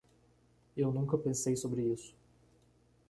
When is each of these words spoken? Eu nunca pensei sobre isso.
Eu 0.75 0.91
nunca 0.91 1.15
pensei 1.15 1.55
sobre 1.55 1.83
isso. 1.83 2.15